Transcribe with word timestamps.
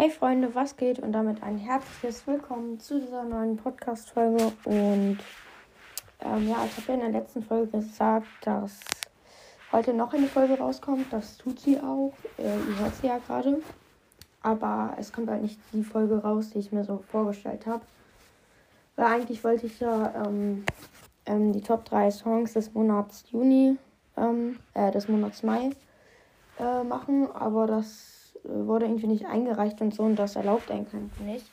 Hey 0.00 0.08
Freunde, 0.08 0.54
was 0.54 0.78
geht? 0.78 0.98
Und 0.98 1.12
damit 1.12 1.42
ein 1.42 1.58
herzliches 1.58 2.26
Willkommen 2.26 2.80
zu 2.80 3.00
dieser 3.00 3.22
neuen 3.22 3.58
Podcast-Folge. 3.58 4.50
Und 4.64 5.18
ähm, 6.20 6.48
ja, 6.48 6.64
ich 6.64 6.74
habe 6.78 6.86
ja 6.86 6.94
in 6.94 7.00
der 7.00 7.20
letzten 7.20 7.42
Folge 7.42 7.72
gesagt, 7.72 8.26
dass 8.40 8.80
heute 9.72 9.92
noch 9.92 10.14
eine 10.14 10.26
Folge 10.26 10.56
rauskommt. 10.56 11.12
Das 11.12 11.36
tut 11.36 11.60
sie 11.60 11.78
auch. 11.80 12.14
Äh, 12.38 12.44
ihr 12.44 12.78
hört 12.78 12.94
sie 12.94 13.08
ja 13.08 13.18
gerade. 13.18 13.60
Aber 14.40 14.94
es 14.98 15.12
kommt 15.12 15.28
halt 15.28 15.42
nicht 15.42 15.60
die 15.74 15.84
Folge 15.84 16.22
raus, 16.22 16.48
die 16.48 16.60
ich 16.60 16.72
mir 16.72 16.84
so 16.84 17.04
vorgestellt 17.12 17.66
habe. 17.66 17.82
Weil 18.96 19.04
eigentlich 19.04 19.44
wollte 19.44 19.66
ich 19.66 19.80
ja 19.80 20.24
ähm, 20.24 20.64
ähm, 21.26 21.52
die 21.52 21.60
Top 21.60 21.84
3 21.84 22.10
Songs 22.10 22.54
des 22.54 22.72
Monats 22.72 23.24
Juni, 23.30 23.76
ähm, 24.16 24.60
äh, 24.72 24.90
des 24.92 25.08
Monats 25.08 25.42
Mai 25.42 25.72
äh, 26.58 26.84
machen. 26.84 27.30
Aber 27.32 27.66
das 27.66 28.19
wurde 28.44 28.86
irgendwie 28.86 29.06
nicht 29.06 29.26
eingereicht 29.26 29.80
und 29.80 29.94
so 29.94 30.02
und 30.02 30.16
das 30.16 30.36
erlaubt 30.36 30.70
einen 30.70 30.86
einfach 30.86 31.24
nicht. 31.24 31.46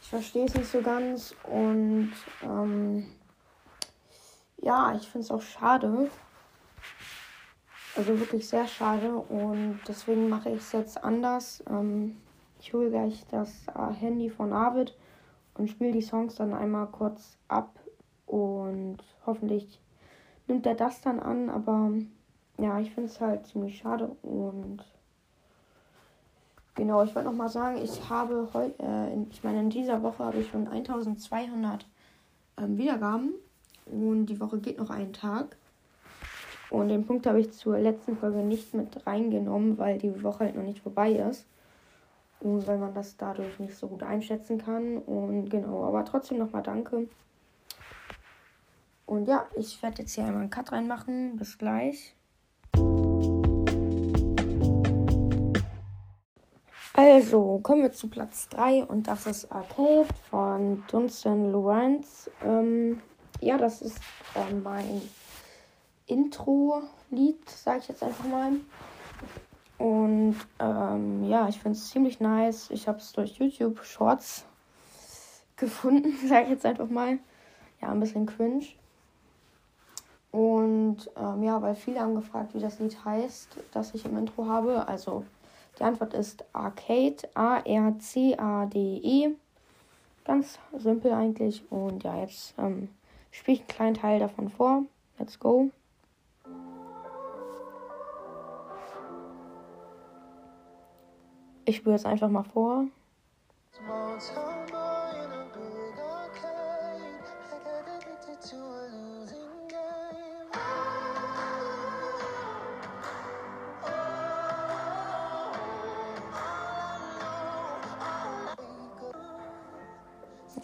Ich 0.00 0.08
verstehe 0.08 0.44
es 0.44 0.54
nicht 0.54 0.70
so 0.70 0.82
ganz 0.82 1.34
und 1.44 2.12
ähm, 2.42 3.06
ja, 4.58 4.94
ich 4.94 5.08
finde 5.08 5.24
es 5.24 5.30
auch 5.30 5.42
schade. 5.42 6.10
Also 7.94 8.18
wirklich 8.18 8.48
sehr 8.48 8.66
schade 8.66 9.14
und 9.14 9.80
deswegen 9.86 10.28
mache 10.28 10.50
ich 10.50 10.60
es 10.60 10.72
jetzt 10.72 11.04
anders. 11.04 11.62
Ähm, 11.68 12.16
ich 12.58 12.72
hole 12.72 12.90
gleich 12.90 13.24
das 13.30 13.66
äh, 13.68 13.92
Handy 13.92 14.30
von 14.30 14.52
Arvid 14.52 14.96
und 15.54 15.68
spiele 15.68 15.92
die 15.92 16.00
Songs 16.00 16.36
dann 16.36 16.54
einmal 16.54 16.86
kurz 16.86 17.36
ab 17.48 17.78
und 18.26 18.98
hoffentlich 19.26 19.80
nimmt 20.46 20.66
er 20.66 20.74
das 20.74 21.00
dann 21.00 21.20
an, 21.20 21.50
aber 21.50 21.92
ja, 22.58 22.78
ich 22.80 22.92
finde 22.92 23.10
es 23.10 23.20
halt 23.20 23.46
ziemlich 23.46 23.78
schade 23.78 24.16
und 24.22 24.82
Genau, 26.74 27.02
ich 27.04 27.14
wollte 27.14 27.28
noch 27.28 27.36
mal 27.36 27.50
sagen, 27.50 27.82
ich 27.82 28.08
habe 28.08 28.48
heute, 28.54 28.82
äh, 28.82 29.22
ich 29.30 29.44
meine, 29.44 29.60
in 29.60 29.70
dieser 29.70 30.02
Woche 30.02 30.24
habe 30.24 30.38
ich 30.38 30.48
schon 30.48 30.66
1200 30.66 31.86
ähm, 32.56 32.78
Wiedergaben 32.78 33.34
und 33.86 34.26
die 34.26 34.40
Woche 34.40 34.58
geht 34.58 34.78
noch 34.78 34.88
einen 34.88 35.12
Tag. 35.12 35.56
Und 36.70 36.88
den 36.88 37.04
Punkt 37.04 37.26
habe 37.26 37.40
ich 37.40 37.52
zur 37.52 37.78
letzten 37.78 38.16
Folge 38.16 38.38
nicht 38.38 38.72
mit 38.72 39.06
reingenommen, 39.06 39.76
weil 39.76 39.98
die 39.98 40.22
Woche 40.22 40.44
halt 40.44 40.56
noch 40.56 40.62
nicht 40.62 40.80
vorbei 40.80 41.12
ist. 41.12 41.44
Und 42.40 42.66
weil 42.66 42.78
man 42.78 42.94
das 42.94 43.18
dadurch 43.18 43.58
nicht 43.58 43.76
so 43.76 43.88
gut 43.88 44.02
einschätzen 44.02 44.56
kann. 44.56 44.96
Und 44.96 45.50
genau, 45.50 45.84
aber 45.84 46.06
trotzdem 46.06 46.38
nochmal 46.38 46.62
danke. 46.62 47.08
Und 49.04 49.28
ja, 49.28 49.46
ich 49.54 49.82
werde 49.82 50.00
jetzt 50.00 50.14
hier 50.14 50.24
einmal 50.24 50.40
einen 50.40 50.50
Cut 50.50 50.72
reinmachen. 50.72 51.36
Bis 51.36 51.58
gleich. 51.58 52.16
Also, 57.04 57.58
kommen 57.64 57.82
wir 57.82 57.90
zu 57.90 58.06
Platz 58.06 58.48
3 58.50 58.84
und 58.84 59.08
das 59.08 59.26
ist 59.26 59.50
Arcade 59.50 60.06
von 60.30 60.84
Dunstan 60.88 61.50
Lawrence. 61.50 62.30
Ähm, 62.44 63.02
ja, 63.40 63.58
das 63.58 63.82
ist 63.82 63.98
äh, 64.36 64.54
mein 64.54 65.02
Intro-Lied, 66.06 67.50
sage 67.50 67.80
ich 67.80 67.88
jetzt 67.88 68.04
einfach 68.04 68.24
mal. 68.28 68.52
Und 69.78 70.36
ähm, 70.60 71.24
ja, 71.28 71.48
ich 71.48 71.58
finde 71.58 71.76
es 71.76 71.90
ziemlich 71.90 72.20
nice. 72.20 72.70
Ich 72.70 72.86
habe 72.86 72.98
es 72.98 73.10
durch 73.10 73.32
YouTube 73.32 73.82
Shorts 73.82 74.44
gefunden, 75.56 76.16
sage 76.28 76.44
ich 76.44 76.50
jetzt 76.50 76.66
einfach 76.66 76.88
mal. 76.88 77.18
Ja, 77.80 77.88
ein 77.90 77.98
bisschen 77.98 78.26
cringe. 78.26 78.66
Und 80.30 81.10
ähm, 81.16 81.42
ja, 81.42 81.60
weil 81.60 81.74
viele 81.74 81.98
haben 81.98 82.14
gefragt, 82.14 82.54
wie 82.54 82.60
das 82.60 82.78
Lied 82.78 83.04
heißt, 83.04 83.56
das 83.72 83.92
ich 83.92 84.04
im 84.04 84.16
Intro 84.16 84.46
habe. 84.46 84.86
Also 84.86 85.24
die 85.78 85.84
Antwort 85.84 86.14
ist 86.14 86.44
Arcade, 86.52 87.16
A-R-C-A-D-E. 87.34 89.30
Ganz 90.24 90.58
simpel 90.76 91.12
eigentlich. 91.12 91.62
Und 91.70 92.04
ja, 92.04 92.20
jetzt 92.20 92.54
ähm, 92.58 92.88
spiele 93.30 93.56
ich 93.56 93.60
einen 93.60 93.68
kleinen 93.68 93.94
Teil 93.94 94.20
davon 94.20 94.48
vor. 94.48 94.84
Let's 95.18 95.38
go. 95.38 95.70
Ich 101.64 101.76
spüre 101.76 101.94
es 101.94 102.04
einfach 102.04 102.28
mal 102.28 102.42
vor. 102.42 102.86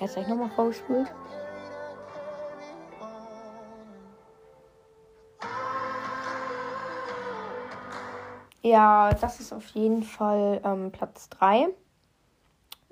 Jetzt 0.00 0.16
habe 0.16 0.22
ich 0.22 0.28
nochmal 0.28 0.50
vorgespult. 0.50 1.12
Ja, 8.62 9.10
das 9.14 9.40
ist 9.40 9.52
auf 9.52 9.66
jeden 9.68 10.02
Fall 10.02 10.60
ähm, 10.64 10.92
Platz 10.92 11.28
3. 11.30 11.68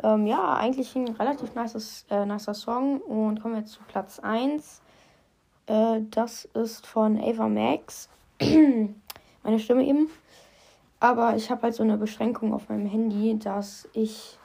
Ähm, 0.03 0.27
ja, 0.27 0.55
eigentlich 0.55 0.95
ein 0.97 1.09
relativ 1.09 1.55
nices, 1.55 2.06
äh, 2.11 2.25
nicer 2.25 2.55
Song. 2.55 3.00
Und 3.00 3.41
kommen 3.41 3.55
wir 3.55 3.61
jetzt 3.61 3.72
zu 3.72 3.83
Platz 3.87 4.19
1. 4.19 4.81
Äh, 5.66 6.00
das 6.11 6.47
ist 6.55 6.87
von 6.87 7.19
Ava 7.21 7.49
Max. 7.49 8.09
Meine 8.41 9.59
Stimme 9.59 9.84
eben. 9.84 10.09
Aber 10.99 11.37
ich 11.37 11.50
habe 11.50 11.62
halt 11.62 11.75
so 11.75 11.83
eine 11.83 11.99
Beschränkung 11.99 12.55
auf 12.55 12.69
meinem 12.69 12.87
Handy, 12.87 13.39
dass 13.39 13.89
ich 13.93 14.39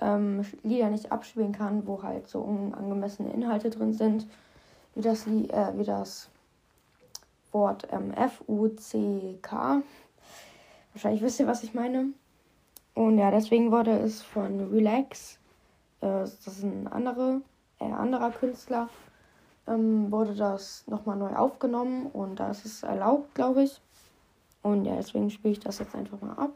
ähm, 0.00 0.44
Lieder 0.62 0.90
nicht 0.90 1.12
abspielen 1.12 1.52
kann, 1.52 1.86
wo 1.86 2.02
halt 2.02 2.28
so 2.28 2.40
unangemessene 2.40 3.32
Inhalte 3.32 3.70
drin 3.70 3.92
sind, 3.92 4.26
wie 4.94 5.02
das, 5.02 5.26
äh, 5.26 5.72
wie 5.76 5.84
das 5.84 6.28
Wort 7.52 7.88
ähm, 7.92 8.12
F-U-C-K. 8.12 9.82
Wahrscheinlich 10.92 11.22
wisst 11.22 11.40
ihr, 11.40 11.46
was 11.46 11.62
ich 11.62 11.74
meine. 11.74 12.06
Und 12.94 13.18
ja, 13.18 13.30
deswegen 13.30 13.72
wurde 13.72 13.98
es 13.98 14.22
von 14.22 14.72
Relax, 14.72 15.38
äh, 16.00 16.06
das 16.06 16.46
ist 16.46 16.62
ein 16.62 16.86
andere, 16.86 17.40
äh, 17.80 17.90
anderer 17.90 18.30
Künstler, 18.30 18.88
ähm, 19.66 20.12
wurde 20.12 20.34
das 20.34 20.84
nochmal 20.86 21.16
neu 21.16 21.34
aufgenommen 21.34 22.06
und 22.06 22.38
da 22.38 22.50
ist 22.50 22.64
es 22.64 22.82
erlaubt, 22.82 23.34
glaube 23.34 23.64
ich. 23.64 23.80
Und 24.62 24.84
ja, 24.84 24.96
deswegen 24.96 25.30
spiele 25.30 25.52
ich 25.52 25.60
das 25.60 25.78
jetzt 25.78 25.94
einfach 25.94 26.20
mal 26.20 26.34
ab. 26.34 26.52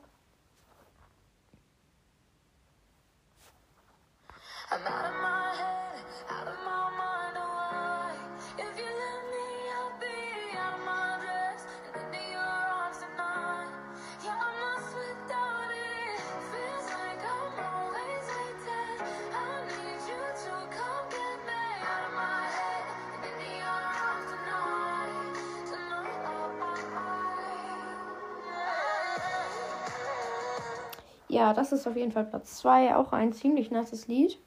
Ja, 31.38 31.54
das 31.54 31.70
ist 31.70 31.86
auf 31.86 31.94
jeden 31.94 32.10
Fall 32.10 32.24
Platz 32.24 32.56
2. 32.56 32.96
Auch 32.96 33.12
ein 33.12 33.32
ziemlich 33.32 33.70
nices 33.70 34.08
Lied. 34.08 34.40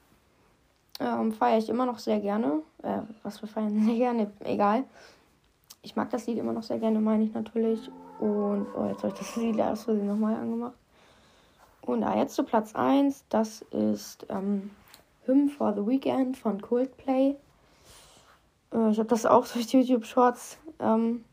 Ähm, 1.00 1.32
feiere 1.32 1.56
ich 1.56 1.70
immer 1.70 1.86
noch 1.86 1.98
sehr 1.98 2.20
gerne. 2.20 2.60
Äh, 2.82 2.98
was 3.22 3.40
wir 3.40 3.48
feiern 3.48 3.82
sehr 3.86 3.96
gerne, 3.96 4.30
egal. 4.40 4.84
Ich 5.80 5.96
mag 5.96 6.10
das 6.10 6.26
Lied 6.26 6.36
immer 6.36 6.52
noch 6.52 6.62
sehr 6.62 6.78
gerne, 6.78 7.00
meine 7.00 7.24
ich 7.24 7.32
natürlich. 7.32 7.90
Und 8.20 8.66
oh, 8.76 8.84
jetzt 8.88 9.02
habe 9.02 9.14
ich 9.14 9.18
das 9.18 9.36
Lied 9.36 9.56
erst 9.56 9.88
nochmal 9.88 10.34
angemacht. 10.34 10.74
Und 11.80 12.02
ja, 12.02 12.14
jetzt 12.14 12.34
zu 12.34 12.44
Platz 12.44 12.74
1. 12.74 13.24
Das 13.30 13.62
ist 13.70 14.26
ähm, 14.28 14.70
Hymn 15.24 15.48
for 15.48 15.72
the 15.72 15.86
Weekend 15.86 16.36
von 16.36 16.60
Coldplay. 16.60 17.36
Äh, 18.70 18.90
ich 18.90 18.98
habe 18.98 19.08
das 19.08 19.24
auch 19.24 19.46
durch 19.54 19.72
YouTube 19.72 20.04
Shorts 20.04 20.58
ähm, 20.78 21.24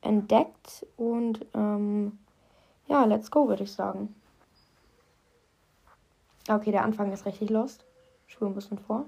entdeckt. 0.00 0.86
Und 0.96 1.44
ähm, 1.52 2.18
ja, 2.88 3.04
let's 3.04 3.30
go, 3.30 3.48
würde 3.48 3.64
ich 3.64 3.72
sagen. 3.72 4.14
Okay, 6.48 6.72
der 6.72 6.82
Anfang 6.82 7.12
ist 7.12 7.24
richtig 7.24 7.50
lost. 7.50 7.84
Spur 8.26 8.48
ein 8.48 8.54
bisschen 8.54 8.78
vor. 8.78 9.06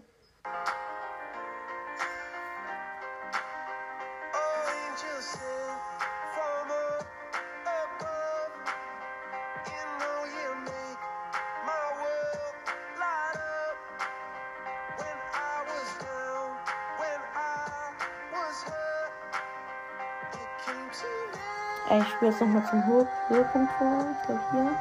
Ich 21.97 22.09
spiele 22.09 22.31
jetzt 22.31 22.41
nochmal 22.41 22.65
zum 22.69 22.85
Höhepunkt 22.87 23.73
vor. 23.73 24.07
Ich 24.13 24.27
glaube 24.27 24.41
hier. 24.53 24.77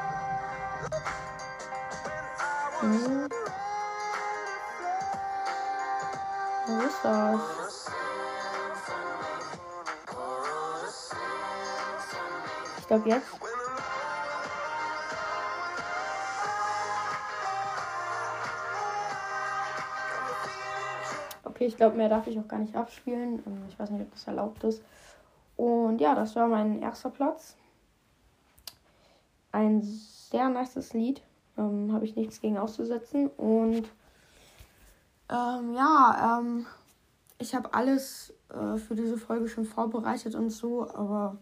Hm. 2.84 3.30
Wo 6.68 6.82
ist 6.82 7.00
das? 7.02 7.42
Ich 12.80 12.88
glaube 12.88 13.08
jetzt. 13.08 13.28
Okay, 21.46 21.68
ich 21.68 21.78
glaube, 21.78 21.96
mehr 21.96 22.10
darf 22.10 22.28
ich 22.28 22.38
auch 22.38 22.48
gar 22.50 22.60
nicht 22.60 22.76
abspielen. 22.76 23.42
Ähm, 23.48 23.64
ich 23.70 23.80
weiß 23.80 23.92
nicht, 23.92 24.02
ob 24.02 24.12
das 24.12 24.28
erlaubt 24.28 24.62
ist. 24.66 24.84
Und 25.56 26.02
ja, 26.02 26.16
das 26.16 26.36
war 26.36 26.48
mein 26.48 26.82
erster 26.82 27.12
Platz. 27.12 27.56
Ein 29.54 29.82
sehr 29.84 30.50
nices 30.50 30.92
Lied. 30.92 31.22
Ähm, 31.58 31.94
Habe 31.94 32.06
ich 32.06 32.16
nichts 32.16 32.42
gegen 32.42 32.58
auszusetzen. 32.58 33.28
Und 33.28 33.90
ähm, 35.30 35.74
ja, 35.74 36.40
ähm, 36.40 36.66
ich 37.40 37.56
habe 37.56 37.74
alles 37.74 38.34
äh, 38.50 38.78
für 38.78 38.96
diese 38.96 39.18
Folge 39.18 39.48
schon 39.48 39.66
vorbereitet 39.66 40.36
und 40.36 40.50
so, 40.50 40.90
aber 40.90 41.38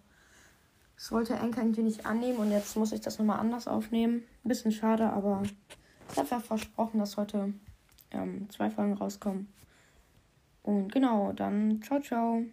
es 0.97 1.11
wollte 1.11 1.33
Enker 1.33 1.61
irgendwie 1.61 1.83
nicht 1.83 2.05
annehmen 2.05 2.39
und 2.39 2.51
jetzt 2.51 2.77
muss 2.77 2.91
ich 2.91 3.01
das 3.01 3.17
nochmal 3.17 3.39
anders 3.39 3.67
aufnehmen. 3.67 4.23
Ein 4.43 4.49
bisschen 4.49 4.71
schade, 4.71 5.11
aber 5.11 5.41
ich 6.11 6.17
habe 6.17 6.29
ja 6.29 6.39
versprochen, 6.39 6.99
dass 6.99 7.17
heute 7.17 7.53
ähm, 8.11 8.49
zwei 8.49 8.69
Folgen 8.69 8.93
rauskommen. 8.93 9.51
Und 10.63 10.91
genau, 10.91 11.33
dann 11.33 11.81
ciao, 11.81 11.99
ciao. 11.99 12.43